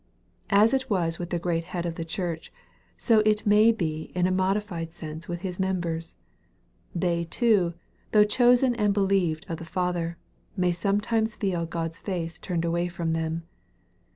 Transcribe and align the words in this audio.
As 0.49 0.73
it 0.73 0.89
was 0.89 1.19
with 1.19 1.29
the 1.29 1.37
Great 1.37 1.63
Head 1.65 1.85
of 1.85 1.93
the 1.93 2.03
Church, 2.03 2.51
so 2.97 3.19
it 3.19 3.45
may 3.45 3.71
be 3.71 4.11
in 4.15 4.25
a 4.25 4.31
modified 4.31 4.93
sense 4.93 5.27
with 5.27 5.41
His 5.41 5.59
members. 5.59 6.15
They 6.95 7.23
too, 7.25 7.75
though 8.11 8.25
chosen 8.25 8.73
and 8.73 8.95
beloved 8.95 9.45
of 9.47 9.57
the 9.57 9.63
Father, 9.63 10.17
may 10.57 10.71
sometimes 10.71 11.35
feel 11.35 11.67
God's 11.67 11.99
face 11.99 12.39
turned 12.39 12.65
away 12.65 12.87
from 12.87 13.13
them. 13.13 13.43